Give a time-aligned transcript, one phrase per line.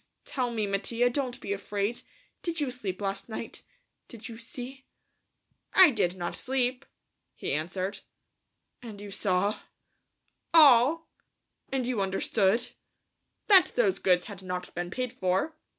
[0.25, 1.11] Tell me, Mattia.
[1.11, 2.01] Don't be afraid.
[2.41, 3.61] Did you sleep last night?
[4.07, 4.87] Did you see?"
[5.75, 6.87] "I did not sleep,"
[7.35, 7.99] he answered.
[8.81, 9.59] "And you saw...?"
[10.55, 11.07] "All."
[11.71, 12.69] "And you understood?"
[13.45, 15.53] "That those goods had not been paid for.